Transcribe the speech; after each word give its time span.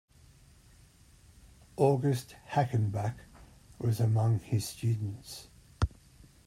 August 1.77 2.35
Hagenbach 2.47 3.13
was 3.77 3.99
among 3.99 4.39
his 4.39 4.67
students. 4.67 5.47